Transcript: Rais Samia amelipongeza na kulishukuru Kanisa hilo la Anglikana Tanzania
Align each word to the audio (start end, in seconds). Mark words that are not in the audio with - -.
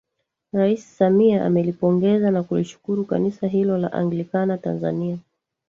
Rais 0.51 0.83
Samia 0.97 1.45
amelipongeza 1.45 2.31
na 2.31 2.43
kulishukuru 2.43 3.05
Kanisa 3.05 3.47
hilo 3.47 3.77
la 3.77 3.93
Anglikana 3.93 4.57
Tanzania 4.57 5.17